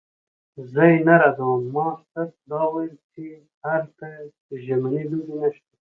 [0.71, 3.23] زه یې نه ردوم، ما صرف دا ویل چې
[3.69, 4.09] هلته
[4.63, 5.73] ژمنۍ لوبې نشته.